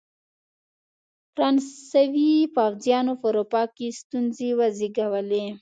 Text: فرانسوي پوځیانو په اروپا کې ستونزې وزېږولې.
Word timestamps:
فرانسوي 1.33 2.33
پوځیانو 2.55 3.13
په 3.21 3.25
اروپا 3.31 3.63
کې 3.75 3.87
ستونزې 3.99 4.49
وزېږولې. 4.59 5.45